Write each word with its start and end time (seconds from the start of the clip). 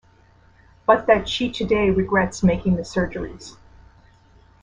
But 0.87 1.05
that 1.05 1.29
she 1.29 1.51
today 1.51 1.91
regrets 1.91 2.41
making 2.41 2.75
the 2.75 2.81
surgeries. 2.81 3.55